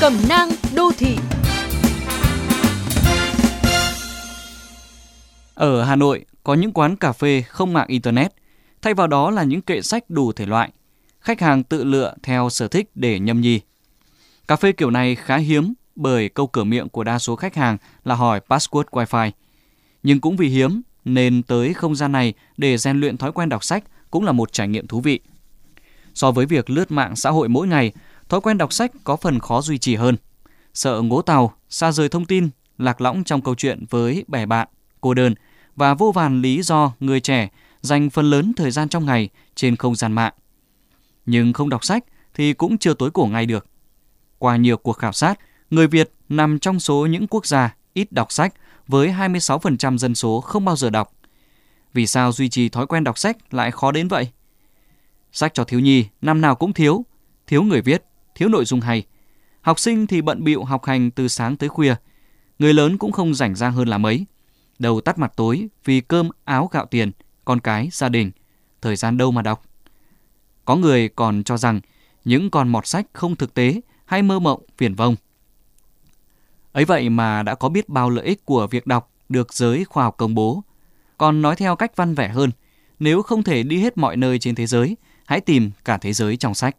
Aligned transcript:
Cẩm 0.00 0.12
nang 0.28 0.48
đô 0.74 0.90
thị 0.98 1.16
Ở 5.54 5.84
Hà 5.84 5.96
Nội 5.96 6.24
có 6.44 6.54
những 6.54 6.72
quán 6.72 6.96
cà 6.96 7.12
phê 7.12 7.42
không 7.42 7.72
mạng 7.72 7.88
Internet, 7.88 8.32
thay 8.82 8.94
vào 8.94 9.06
đó 9.06 9.30
là 9.30 9.42
những 9.42 9.62
kệ 9.62 9.82
sách 9.82 10.10
đủ 10.10 10.32
thể 10.32 10.46
loại. 10.46 10.70
Khách 11.20 11.40
hàng 11.40 11.62
tự 11.62 11.84
lựa 11.84 12.14
theo 12.22 12.50
sở 12.50 12.68
thích 12.68 12.90
để 12.94 13.18
nhâm 13.18 13.40
nhi. 13.40 13.60
Cà 14.48 14.56
phê 14.56 14.72
kiểu 14.72 14.90
này 14.90 15.14
khá 15.14 15.36
hiếm 15.36 15.74
bởi 15.96 16.28
câu 16.28 16.46
cửa 16.46 16.64
miệng 16.64 16.88
của 16.88 17.04
đa 17.04 17.18
số 17.18 17.36
khách 17.36 17.54
hàng 17.54 17.76
là 18.04 18.14
hỏi 18.14 18.40
password 18.48 18.84
Wi-Fi. 18.90 19.30
Nhưng 20.02 20.20
cũng 20.20 20.36
vì 20.36 20.48
hiếm 20.48 20.82
nên 21.04 21.42
tới 21.42 21.74
không 21.74 21.94
gian 21.94 22.12
này 22.12 22.34
để 22.56 22.78
rèn 22.78 23.00
luyện 23.00 23.16
thói 23.16 23.32
quen 23.32 23.48
đọc 23.48 23.64
sách 23.64 23.84
cũng 24.10 24.24
là 24.24 24.32
một 24.32 24.52
trải 24.52 24.68
nghiệm 24.68 24.86
thú 24.86 25.00
vị. 25.00 25.20
So 26.14 26.30
với 26.30 26.46
việc 26.46 26.70
lướt 26.70 26.90
mạng 26.90 27.16
xã 27.16 27.30
hội 27.30 27.48
mỗi 27.48 27.66
ngày, 27.66 27.92
thói 28.28 28.40
quen 28.40 28.58
đọc 28.58 28.72
sách 28.72 28.92
có 29.04 29.16
phần 29.16 29.40
khó 29.40 29.62
duy 29.62 29.78
trì 29.78 29.94
hơn. 29.94 30.16
Sợ 30.74 31.00
ngố 31.00 31.22
tàu, 31.22 31.54
xa 31.68 31.92
rời 31.92 32.08
thông 32.08 32.24
tin, 32.24 32.48
lạc 32.78 33.00
lõng 33.00 33.24
trong 33.24 33.42
câu 33.42 33.54
chuyện 33.54 33.84
với 33.90 34.24
bè 34.28 34.46
bạn, 34.46 34.68
cô 35.00 35.14
đơn 35.14 35.34
và 35.76 35.94
vô 35.94 36.12
vàn 36.12 36.42
lý 36.42 36.62
do 36.62 36.92
người 37.00 37.20
trẻ 37.20 37.48
dành 37.80 38.10
phần 38.10 38.30
lớn 38.30 38.52
thời 38.56 38.70
gian 38.70 38.88
trong 38.88 39.06
ngày 39.06 39.28
trên 39.54 39.76
không 39.76 39.94
gian 39.94 40.12
mạng. 40.12 40.32
Nhưng 41.26 41.52
không 41.52 41.68
đọc 41.68 41.84
sách 41.84 42.04
thì 42.34 42.52
cũng 42.52 42.78
chưa 42.78 42.94
tối 42.94 43.10
cổ 43.10 43.26
ngày 43.26 43.46
được. 43.46 43.66
Qua 44.38 44.56
nhiều 44.56 44.76
cuộc 44.76 44.92
khảo 44.92 45.12
sát, 45.12 45.38
người 45.70 45.86
Việt 45.86 46.12
nằm 46.28 46.58
trong 46.58 46.80
số 46.80 47.06
những 47.06 47.26
quốc 47.26 47.46
gia 47.46 47.74
ít 47.92 48.12
đọc 48.12 48.32
sách 48.32 48.54
với 48.86 49.08
26% 49.08 49.98
dân 49.98 50.14
số 50.14 50.40
không 50.40 50.64
bao 50.64 50.76
giờ 50.76 50.90
đọc. 50.90 51.12
Vì 51.92 52.06
sao 52.06 52.32
duy 52.32 52.48
trì 52.48 52.68
thói 52.68 52.86
quen 52.86 53.04
đọc 53.04 53.18
sách 53.18 53.54
lại 53.54 53.70
khó 53.70 53.92
đến 53.92 54.08
vậy? 54.08 54.28
Sách 55.32 55.54
cho 55.54 55.64
thiếu 55.64 55.80
nhi 55.80 56.06
năm 56.22 56.40
nào 56.40 56.54
cũng 56.54 56.72
thiếu, 56.72 57.04
thiếu 57.46 57.62
người 57.62 57.82
viết, 57.82 58.04
thiếu 58.38 58.48
nội 58.48 58.64
dung 58.64 58.80
hay. 58.80 59.02
Học 59.60 59.78
sinh 59.78 60.06
thì 60.06 60.22
bận 60.22 60.44
bịu 60.44 60.64
học 60.64 60.84
hành 60.84 61.10
từ 61.10 61.28
sáng 61.28 61.56
tới 61.56 61.68
khuya. 61.68 61.94
Người 62.58 62.74
lớn 62.74 62.98
cũng 62.98 63.12
không 63.12 63.34
rảnh 63.34 63.54
rang 63.54 63.72
hơn 63.72 63.88
là 63.88 63.98
mấy. 63.98 64.26
Đầu 64.78 65.00
tắt 65.00 65.18
mặt 65.18 65.32
tối 65.36 65.68
vì 65.84 66.00
cơm 66.00 66.28
áo 66.44 66.68
gạo 66.72 66.86
tiền, 66.86 67.10
con 67.44 67.60
cái, 67.60 67.88
gia 67.92 68.08
đình. 68.08 68.30
Thời 68.82 68.96
gian 68.96 69.16
đâu 69.16 69.30
mà 69.30 69.42
đọc. 69.42 69.62
Có 70.64 70.76
người 70.76 71.08
còn 71.08 71.44
cho 71.44 71.56
rằng 71.56 71.80
những 72.24 72.50
con 72.50 72.68
mọt 72.68 72.86
sách 72.86 73.06
không 73.12 73.36
thực 73.36 73.54
tế 73.54 73.80
hay 74.04 74.22
mơ 74.22 74.38
mộng 74.38 74.62
viển 74.78 74.94
vông. 74.94 75.16
Ấy 76.72 76.84
vậy 76.84 77.08
mà 77.08 77.42
đã 77.42 77.54
có 77.54 77.68
biết 77.68 77.88
bao 77.88 78.10
lợi 78.10 78.24
ích 78.24 78.44
của 78.44 78.66
việc 78.66 78.86
đọc 78.86 79.10
được 79.28 79.52
giới 79.52 79.84
khoa 79.84 80.04
học 80.04 80.14
công 80.18 80.34
bố. 80.34 80.62
Còn 81.18 81.42
nói 81.42 81.56
theo 81.56 81.76
cách 81.76 81.96
văn 81.96 82.14
vẻ 82.14 82.28
hơn, 82.28 82.50
nếu 82.98 83.22
không 83.22 83.42
thể 83.42 83.62
đi 83.62 83.80
hết 83.80 83.98
mọi 83.98 84.16
nơi 84.16 84.38
trên 84.38 84.54
thế 84.54 84.66
giới, 84.66 84.96
hãy 85.26 85.40
tìm 85.40 85.70
cả 85.84 85.98
thế 85.98 86.12
giới 86.12 86.36
trong 86.36 86.54
sách. 86.54 86.76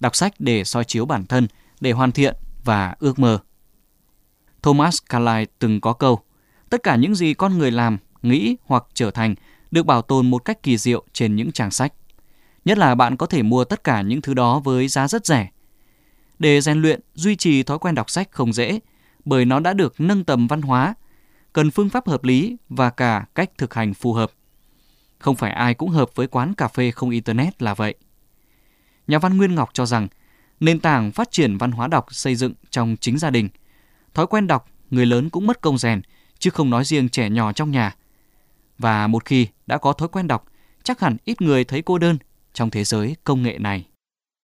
Đọc 0.00 0.16
sách 0.16 0.34
để 0.38 0.64
soi 0.64 0.84
chiếu 0.84 1.06
bản 1.06 1.26
thân, 1.26 1.48
để 1.80 1.92
hoàn 1.92 2.12
thiện 2.12 2.36
và 2.64 2.94
ước 2.98 3.18
mơ. 3.18 3.38
Thomas 4.62 4.98
Carlyle 5.08 5.44
từng 5.58 5.80
có 5.80 5.92
câu, 5.92 6.20
tất 6.70 6.82
cả 6.82 6.96
những 6.96 7.14
gì 7.14 7.34
con 7.34 7.58
người 7.58 7.70
làm, 7.70 7.98
nghĩ 8.22 8.56
hoặc 8.64 8.84
trở 8.94 9.10
thành 9.10 9.34
được 9.70 9.86
bảo 9.86 10.02
tồn 10.02 10.30
một 10.30 10.44
cách 10.44 10.62
kỳ 10.62 10.76
diệu 10.76 11.04
trên 11.12 11.36
những 11.36 11.52
trang 11.52 11.70
sách. 11.70 11.92
Nhất 12.64 12.78
là 12.78 12.94
bạn 12.94 13.16
có 13.16 13.26
thể 13.26 13.42
mua 13.42 13.64
tất 13.64 13.84
cả 13.84 14.02
những 14.02 14.22
thứ 14.22 14.34
đó 14.34 14.58
với 14.58 14.88
giá 14.88 15.08
rất 15.08 15.26
rẻ. 15.26 15.48
Để 16.38 16.60
rèn 16.60 16.82
luyện, 16.82 17.00
duy 17.14 17.36
trì 17.36 17.62
thói 17.62 17.78
quen 17.78 17.94
đọc 17.94 18.10
sách 18.10 18.28
không 18.30 18.52
dễ, 18.52 18.80
bởi 19.24 19.44
nó 19.44 19.60
đã 19.60 19.72
được 19.72 19.94
nâng 19.98 20.24
tầm 20.24 20.46
văn 20.46 20.62
hóa, 20.62 20.94
cần 21.52 21.70
phương 21.70 21.88
pháp 21.88 22.08
hợp 22.08 22.24
lý 22.24 22.56
và 22.68 22.90
cả 22.90 23.24
cách 23.34 23.50
thực 23.58 23.74
hành 23.74 23.94
phù 23.94 24.12
hợp. 24.12 24.30
Không 25.18 25.36
phải 25.36 25.50
ai 25.50 25.74
cũng 25.74 25.90
hợp 25.90 26.10
với 26.14 26.26
quán 26.26 26.54
cà 26.54 26.68
phê 26.68 26.90
không 26.90 27.10
Internet 27.10 27.62
là 27.62 27.74
vậy. 27.74 27.94
Nhà 29.10 29.18
văn 29.18 29.36
Nguyên 29.36 29.54
Ngọc 29.54 29.70
cho 29.72 29.86
rằng, 29.86 30.08
nền 30.60 30.80
tảng 30.80 31.12
phát 31.12 31.30
triển 31.30 31.56
văn 31.56 31.72
hóa 31.72 31.88
đọc 31.88 32.06
xây 32.10 32.34
dựng 32.34 32.54
trong 32.70 32.96
chính 33.00 33.18
gia 33.18 33.30
đình. 33.30 33.48
Thói 34.14 34.26
quen 34.26 34.46
đọc, 34.46 34.68
người 34.90 35.06
lớn 35.06 35.30
cũng 35.30 35.46
mất 35.46 35.60
công 35.60 35.78
rèn, 35.78 36.00
chứ 36.38 36.50
không 36.50 36.70
nói 36.70 36.84
riêng 36.84 37.08
trẻ 37.08 37.30
nhỏ 37.30 37.52
trong 37.52 37.70
nhà. 37.70 37.94
Và 38.78 39.06
một 39.06 39.24
khi 39.24 39.46
đã 39.66 39.78
có 39.78 39.92
thói 39.92 40.08
quen 40.08 40.26
đọc, 40.26 40.44
chắc 40.82 41.00
hẳn 41.00 41.16
ít 41.24 41.40
người 41.40 41.64
thấy 41.64 41.82
cô 41.82 41.98
đơn 41.98 42.18
trong 42.52 42.70
thế 42.70 42.84
giới 42.84 43.16
công 43.24 43.42
nghệ 43.42 43.58
này. 43.58 43.86